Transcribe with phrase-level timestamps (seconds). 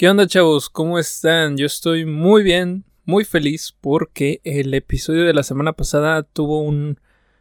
[0.00, 0.70] ¿Qué onda chavos?
[0.70, 1.58] ¿Cómo están?
[1.58, 6.98] Yo estoy muy bien, muy feliz porque el episodio de la semana pasada tuvo un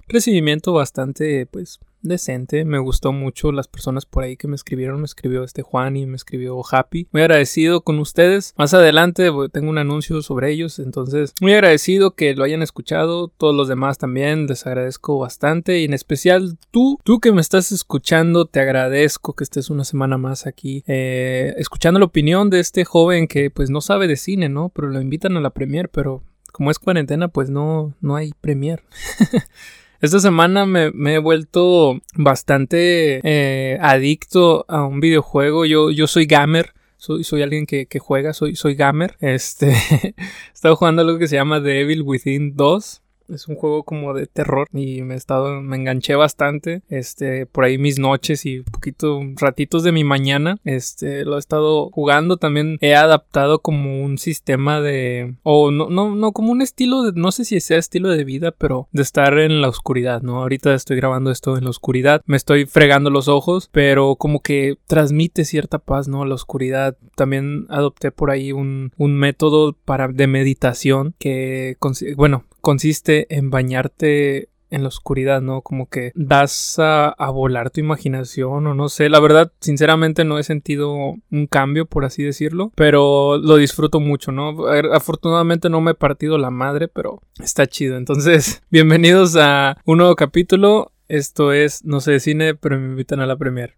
[0.09, 2.65] recibimiento bastante pues decente.
[2.65, 4.99] Me gustó mucho las personas por ahí que me escribieron.
[4.99, 7.07] Me escribió este Juan y me escribió Happy.
[7.11, 8.54] Muy agradecido con ustedes.
[8.57, 10.80] Más adelante tengo un anuncio sobre ellos.
[10.80, 13.27] Entonces, muy agradecido que lo hayan escuchado.
[13.30, 15.80] Todos los demás también les agradezco bastante.
[15.80, 20.18] Y en especial tú, tú que me estás escuchando, te agradezco que estés una semana
[20.18, 24.50] más aquí eh, escuchando la opinión de este joven que pues no sabe de cine,
[24.50, 24.70] ¿no?
[24.70, 28.84] Pero lo invitan a la premier, pero como es cuarentena, pues no, no hay premier.
[30.02, 35.66] Esta semana me, he vuelto bastante eh, adicto a un videojuego.
[35.66, 36.73] Yo, yo soy gamer.
[36.95, 39.17] Soy, soy alguien que, juega, soy, soy gamer.
[39.20, 39.72] Este,
[40.03, 40.16] he
[40.53, 43.02] estado jugando algo que se llama The Evil Within 2.
[43.29, 46.81] Es un juego como de terror y me he estado, me enganché bastante.
[46.89, 50.57] Este, por ahí mis noches y poquito ratitos de mi mañana.
[50.63, 52.38] Este, lo he estado jugando.
[52.38, 57.19] También he adaptado como un sistema de, o no, no, no, como un estilo de,
[57.19, 60.39] no sé si sea estilo de vida, pero de estar en la oscuridad, ¿no?
[60.39, 62.21] Ahorita estoy grabando esto en la oscuridad.
[62.25, 66.25] Me estoy fregando los ojos, pero como que transmite cierta paz, ¿no?
[66.25, 66.97] La oscuridad.
[67.16, 71.77] También adopté por ahí un, un método para, de meditación que,
[72.16, 75.61] bueno, consiste en bañarte en la oscuridad, ¿no?
[75.61, 79.09] Como que das a, volar tu imaginación o no sé.
[79.09, 84.31] La verdad, sinceramente no he sentido un cambio, por así decirlo, pero lo disfruto mucho,
[84.31, 84.67] ¿no?
[84.93, 87.97] Afortunadamente no me he partido la madre, pero está chido.
[87.97, 90.91] Entonces, bienvenidos a un nuevo capítulo.
[91.07, 93.75] Esto es No sé de cine, pero me invitan a la premier.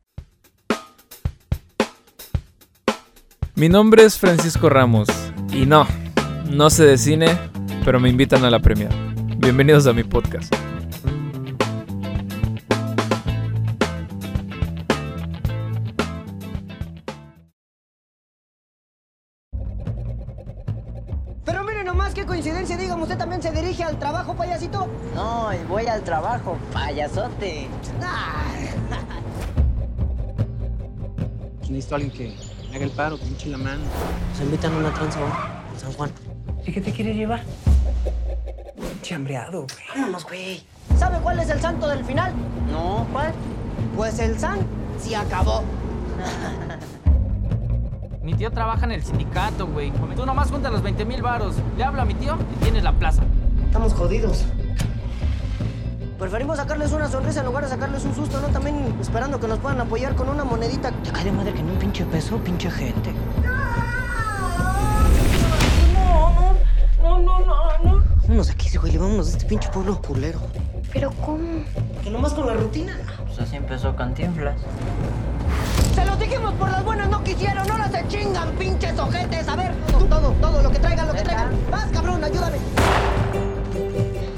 [3.55, 5.07] Mi nombre es Francisco Ramos
[5.53, 5.85] y no,
[6.49, 7.37] no sé de cine,
[7.83, 8.89] pero me invitan a la premia.
[9.37, 10.53] Bienvenidos a mi podcast.
[21.43, 24.87] Pero mire nomás qué coincidencia, dígame, ¿usted también se dirige al trabajo, payasito?
[25.15, 27.67] No, voy al trabajo, payasote.
[31.61, 32.35] Necesito a alguien que
[32.69, 33.81] me haga el paro, que me eche la mano.
[34.37, 35.19] Se invitan a una tranza
[35.77, 36.11] San Juan.
[36.65, 37.41] ¿Y qué te quiere llevar?
[39.01, 39.85] Chambreado, güey.
[39.95, 40.63] Vámonos, güey.
[40.97, 42.33] ¿Sabe cuál es el santo del final?
[42.71, 43.33] No, ¿cuál?
[43.95, 44.59] Pues el san
[44.99, 45.63] se acabó.
[48.21, 49.91] mi tío trabaja en el sindicato, güey.
[50.15, 51.55] Tú nomás juntas los 20 mil varos.
[51.77, 53.23] Le hablo a mi tío y tienes la plaza.
[53.65, 54.45] Estamos jodidos.
[56.19, 58.49] Preferimos sacarles una sonrisa en lugar de sacarles un susto, ¿no?
[58.49, 60.91] También esperando que nos puedan apoyar con una monedita.
[60.91, 63.11] Te cae de madre que no un pinche peso, pinche gente.
[65.95, 66.53] No,
[67.01, 67.40] no, no, no.
[68.41, 68.97] Vámonos de aquí, güey.
[68.97, 70.39] Vámonos de este pinche pueblo culero.
[70.91, 71.63] ¿Pero cómo?
[72.03, 72.97] Que nomás con la rutina.
[73.27, 74.59] Pues así empezó Cantinflas.
[75.93, 77.67] Se los dijimos por las buenas, no quisieron.
[77.67, 79.47] No las se chingan, pinches ojetes.
[79.47, 81.51] A ver, todo, todo, todo, lo que traigan, lo que traigan.
[81.69, 82.57] Vas, cabrón, ayúdame.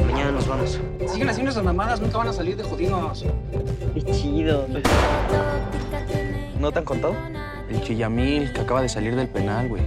[0.05, 0.81] Mañana nos vamos.
[1.07, 3.23] Siguen haciendo esas mamadas, nunca van a salir de jodidos.
[3.93, 4.67] Qué chido.
[6.59, 7.15] ¿No te han contado?
[7.69, 9.83] El Chillamil, que acaba de salir del penal, güey.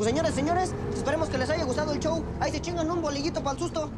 [0.00, 2.24] Pues señores, señores, esperemos que les haya gustado el show.
[2.40, 3.90] Ahí se chingan un bolillito para el susto.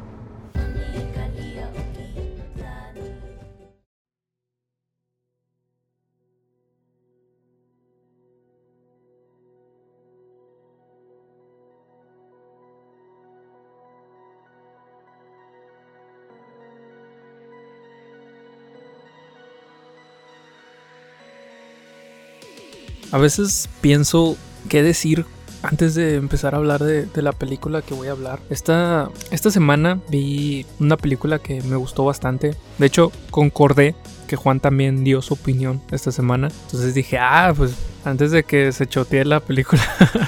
[23.13, 24.35] A veces pienso
[24.67, 25.25] qué decir
[25.63, 29.99] antes de empezar a hablar de, la película que voy a hablar, esta, esta semana
[30.09, 32.55] vi una película que me gustó bastante.
[32.77, 33.95] De hecho, concordé
[34.27, 36.49] que Juan también dio su opinión esta semana.
[36.65, 39.81] Entonces dije, ah, pues antes de que se chotee la película,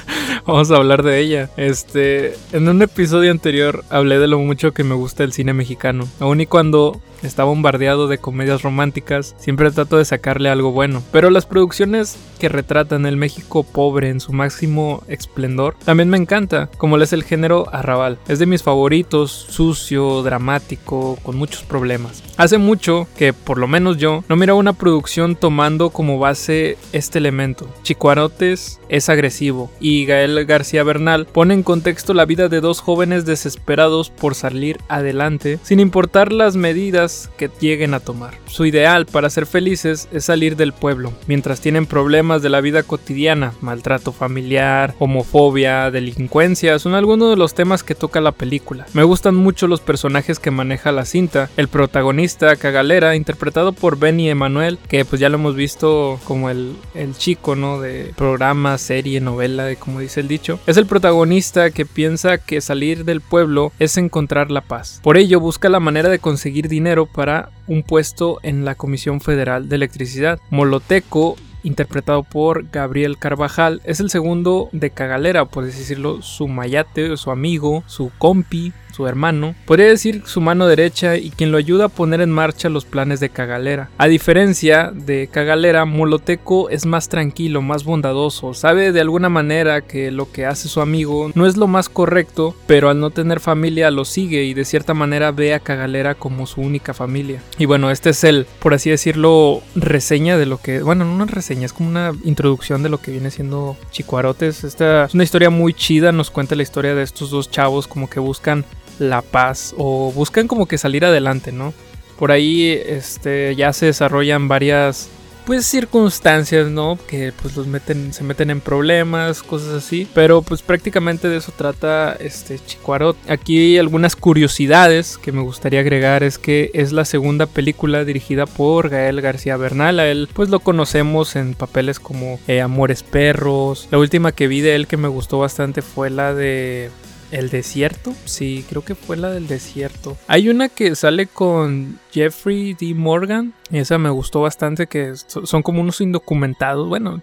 [0.46, 1.50] vamos a hablar de ella.
[1.58, 6.08] Este, en un episodio anterior hablé de lo mucho que me gusta el cine mexicano.
[6.20, 11.02] Aún y cuando está bombardeado de comedias románticas, siempre trato de sacarle algo bueno.
[11.12, 16.70] Pero las producciones que retratan el México pobre en su máximo esplendor también me encanta,
[16.78, 18.18] como es el género arrabal.
[18.28, 22.24] Es de mis favoritos, sucio, dramático, con muchos problemas.
[22.38, 27.20] Hace mucho que, por lo menos yo, no miraba una producción tomando como base este
[27.20, 27.68] elemento.
[27.84, 33.26] Chicuarotes es agresivo y Gael García Bernal pone en contexto la vida de dos jóvenes
[33.26, 37.05] desesperados por salir adelante, sin importar las medidas
[37.38, 38.36] que lleguen a tomar.
[38.48, 42.84] Su ideal para ser felices es salir del pueblo, mientras tienen problemas de la vida
[42.84, 48.86] cotidiana, maltrato familiar, homofobia, delincuencia, son algunos de los temas que toca la película.
[48.94, 54.30] Me gustan mucho los personajes que maneja la cinta, el protagonista Cagalera, interpretado por Benny
[54.30, 57.82] Emanuel, que pues ya lo hemos visto como el, el chico, ¿no?
[57.82, 60.60] De programa, serie, novela, de como dice el dicho.
[60.66, 65.00] Es el protagonista que piensa que salir del pueblo es encontrar la paz.
[65.04, 69.68] Por ello busca la manera de conseguir dinero para un puesto en la Comisión Federal
[69.68, 70.40] de Electricidad.
[70.50, 77.32] Moloteco interpretado por Gabriel Carvajal, es el segundo de Cagalera, por decirlo, su mayate, su
[77.32, 81.90] amigo, su compi, su hermano, podría decir su mano derecha y quien lo ayuda a
[81.90, 83.90] poner en marcha los planes de Cagalera.
[83.98, 90.12] A diferencia de Cagalera, Moloteco es más tranquilo, más bondadoso, sabe de alguna manera que
[90.12, 93.92] lo que hace su amigo no es lo más correcto, pero al no tener familia
[93.92, 97.42] lo sigue y de cierta manera ve a Cagalera como su única familia.
[97.58, 101.26] Y bueno, este es el, por así decirlo, reseña de lo que, bueno, no una
[101.26, 104.64] reseña, es como una introducción de lo que viene siendo Chicuarotes.
[104.64, 108.10] Esta es una historia muy chida, nos cuenta la historia de estos dos chavos como
[108.10, 108.64] que buscan
[109.00, 111.74] la paz o buscan como que salir adelante, ¿no?
[112.18, 115.10] Por ahí este, ya se desarrollan varias
[115.46, 116.98] pues circunstancias, ¿no?
[117.08, 120.08] Que pues los meten, se meten en problemas, cosas así.
[120.14, 123.16] Pero pues prácticamente de eso trata este Chicuarot.
[123.30, 128.90] Aquí algunas curiosidades que me gustaría agregar es que es la segunda película dirigida por
[128.90, 130.00] Gael García Bernal.
[130.00, 133.88] A él pues lo conocemos en papeles como eh, Amores Perros.
[133.92, 136.90] La última que vi de él que me gustó bastante fue la de
[137.36, 140.18] el desierto, sí, creo que fue la del desierto.
[140.28, 142.94] Hay una que sale con Jeffrey D.
[142.94, 147.22] Morgan, esa me gustó bastante, que son como unos indocumentados, bueno,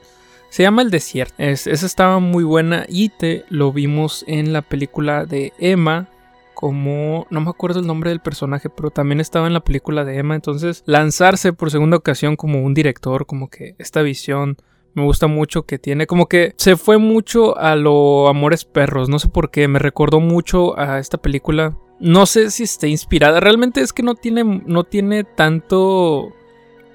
[0.51, 1.35] se llama El Desierto.
[1.39, 6.09] esa estaba muy buena y te lo vimos en la película de Emma.
[6.53, 10.19] Como no me acuerdo el nombre del personaje, pero también estaba en la película de
[10.19, 10.35] Emma.
[10.35, 14.59] Entonces, lanzarse por segunda ocasión como un director, como que esta visión
[14.95, 19.19] me gusta mucho que tiene como que se fue mucho a lo Amores Perros, no
[19.19, 21.79] sé por qué, me recordó mucho a esta película.
[22.01, 26.33] No sé si esté inspirada, realmente es que no tiene no tiene tanto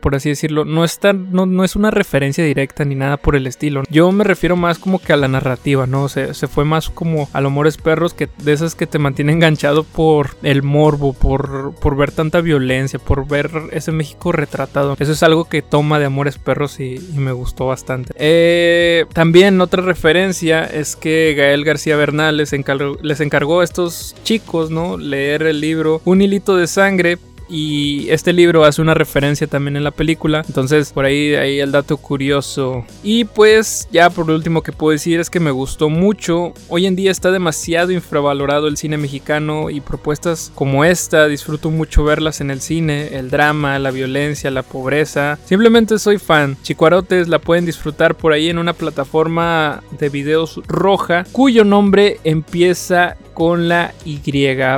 [0.07, 3.45] por así decirlo, no, está, no, no, es una referencia directa ni nada por el
[3.45, 3.83] estilo.
[3.89, 6.07] Yo me refiero más como que a la narrativa, ¿no?
[6.07, 9.83] Se, se fue más como a Amores Perros, que de esas que te mantiene enganchado
[9.83, 14.95] por el morbo, por, por ver tanta violencia, por ver ese México retratado.
[14.97, 18.13] Eso es algo que toma de Amores Perros y, me gustó bastante.
[18.15, 24.15] Eh, también otra referencia es que Gael García Bernal les encargó, les encargó a estos
[24.23, 24.97] chicos, ¿no?
[24.97, 27.17] Leer el libro Un hilito de sangre
[27.49, 30.43] y este libro hace una referencia también en la película.
[30.47, 32.85] Entonces, por ahí, ahí el dato curioso.
[33.03, 36.53] Y pues, ya por último que puedo decir es que me gustó mucho.
[36.69, 42.03] Hoy en día está demasiado infravalorado el cine mexicano y propuestas como esta disfruto mucho
[42.03, 43.17] verlas en el cine.
[43.17, 45.39] El drama, la violencia, la pobreza.
[45.45, 46.57] Simplemente soy fan.
[46.61, 53.17] Chicuarotes la pueden disfrutar por ahí en una plataforma de videos roja cuyo nombre empieza
[53.33, 54.17] con la Y.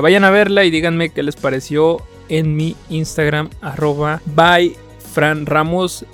[0.02, 4.76] Vayan a verla y díganme qué les pareció en mi Instagram, arroba by
[5.14, 6.06] Fran Ramos,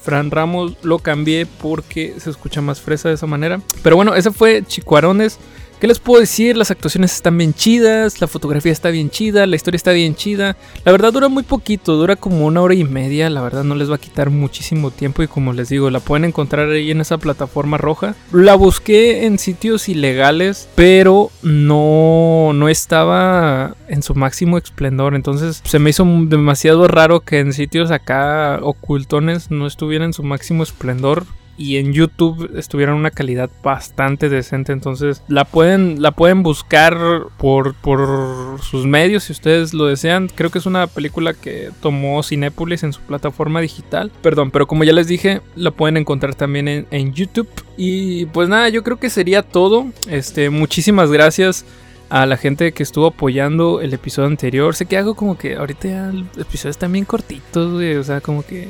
[0.00, 0.76] Fran Ramos.
[0.82, 3.60] Lo cambié porque se escucha más fresa de esa manera.
[3.82, 5.38] Pero bueno, ese fue Chicuarones.
[5.80, 6.56] ¿Qué les puedo decir?
[6.56, 10.56] Las actuaciones están bien chidas, la fotografía está bien chida, la historia está bien chida.
[10.86, 13.90] La verdad dura muy poquito, dura como una hora y media, la verdad no les
[13.90, 17.18] va a quitar muchísimo tiempo y como les digo, la pueden encontrar ahí en esa
[17.18, 18.14] plataforma roja.
[18.32, 25.78] La busqué en sitios ilegales, pero no, no estaba en su máximo esplendor, entonces se
[25.78, 31.26] me hizo demasiado raro que en sitios acá ocultones no estuviera en su máximo esplendor
[31.56, 34.72] y en YouTube estuvieron una calidad bastante decente.
[34.72, 36.96] Entonces la pueden, la pueden buscar
[37.38, 40.28] por, por sus medios si ustedes lo desean.
[40.34, 44.10] Creo que es una película que tomó Cinepolis en su plataforma digital.
[44.22, 47.48] Perdón, pero como ya les dije, la pueden encontrar también en, en YouTube.
[47.76, 49.86] Y pues nada, yo creo que sería todo.
[50.08, 51.64] Este, muchísimas gracias
[52.08, 54.74] a la gente que estuvo apoyando el episodio anterior.
[54.74, 58.44] Sé que hago como que ahorita ya el episodio está bien cortitos, O sea, como
[58.44, 58.68] que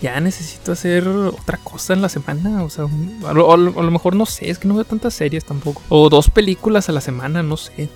[0.00, 2.62] ya necesito hacer otra cosa en la semana.
[2.64, 2.84] O sea,
[3.26, 5.82] a lo, mejor no sé, es que no veo tantas series tampoco.
[5.88, 7.88] O dos películas a la semana, no sé.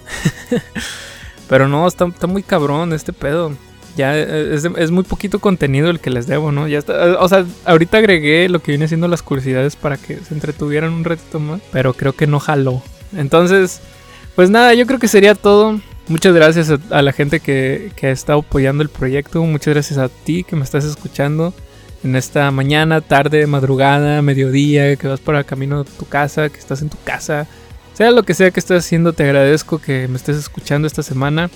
[1.48, 3.52] Pero no, está, muy cabrón este pedo.
[3.96, 6.68] Ya es, muy poquito contenido el que les debo, ¿no?
[6.68, 10.32] Ya está, o sea, ahorita agregué lo que viene siendo las curiosidades para que se
[10.32, 11.60] entretuvieran un ratito más.
[11.72, 12.82] Pero creo que no jaló.
[13.14, 13.80] Entonces,
[14.36, 15.80] pues nada, yo creo que sería todo.
[16.08, 19.42] Muchas gracias a, a la gente que, que ha estado apoyando el proyecto.
[19.42, 21.52] Muchas gracias a ti que me estás escuchando
[22.02, 26.58] en esta mañana, tarde, madrugada, mediodía, que vas por el camino de tu casa, que
[26.58, 27.46] estás en tu casa.
[27.94, 31.50] Sea lo que sea que estés haciendo, te agradezco que me estés escuchando esta semana.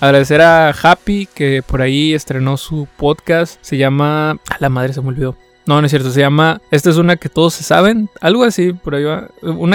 [0.00, 3.58] Agradecer a Happy que por ahí estrenó su podcast.
[3.60, 4.32] Se llama...
[4.48, 5.36] A la madre se me olvidó.
[5.70, 6.60] No, no es cierto, se llama.
[6.72, 8.10] Esta es una que todos se saben.
[8.20, 9.28] Algo así, por ahí va.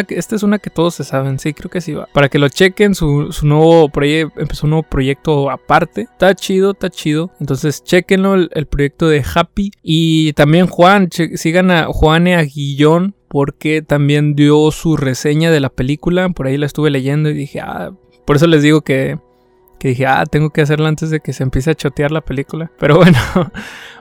[0.10, 1.40] Esta es una que todos se saben.
[1.40, 2.10] Sí, creo que sí va.
[2.12, 3.90] Para que lo chequen, su, su nuevo.
[4.02, 6.02] Ahí empezó un nuevo proyecto aparte.
[6.02, 7.32] Está chido, está chido.
[7.40, 9.72] Entonces, chequenlo, el, proyecto de Happy.
[9.82, 13.16] Y también Juan, sigan a Juane Aguillón.
[13.30, 16.28] Porque también dio su reseña de la película.
[16.28, 17.94] Por ahí la estuve leyendo y dije, ah.
[18.26, 19.18] Por eso les digo que.
[19.80, 22.72] Que dije, ah, tengo que hacerla antes de que se empiece a chotear la película.
[22.80, 23.18] Pero bueno,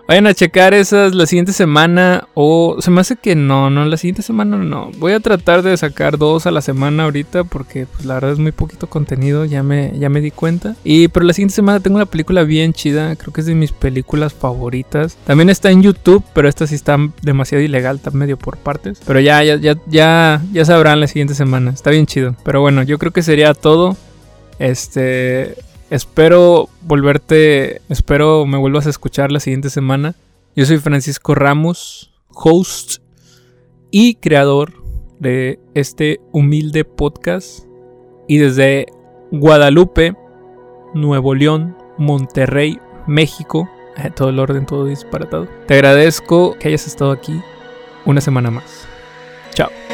[0.09, 2.29] vayan a checar esas la siguiente semana.
[2.35, 4.91] O se me hace que no, no, la siguiente semana no.
[4.99, 7.45] Voy a tratar de sacar dos a la semana ahorita.
[7.45, 9.45] Porque pues, la verdad es muy poquito contenido.
[9.45, 10.77] Ya me, ya me di cuenta.
[10.85, 13.17] Y pero la siguiente semana tengo una película bien chida.
[13.17, 15.17] Creo que es de mis películas favoritas.
[15.27, 16.25] También está en YouTube.
[16.35, 17.97] Pero esta sí está demasiado ilegal.
[17.97, 19.01] Está medio por partes.
[19.07, 21.71] Pero ya, ya, ya, ya, ya sabrán la siguiente semana.
[21.73, 22.37] Está bien chido.
[22.45, 23.97] Pero bueno, yo creo que sería todo.
[24.59, 25.57] Este,
[25.91, 30.15] espero volverte, espero me vuelvas a escuchar la siguiente semana.
[30.57, 33.03] Yo soy Francisco Ramos, host
[33.91, 34.73] y creador
[35.19, 37.67] de este humilde podcast.
[38.27, 38.87] Y desde
[39.31, 40.15] Guadalupe,
[40.95, 45.49] Nuevo León, Monterrey, México, eh, todo el orden, todo disparatado.
[45.67, 47.41] Te agradezco que hayas estado aquí
[48.05, 48.87] una semana más.
[49.55, 49.94] Chao.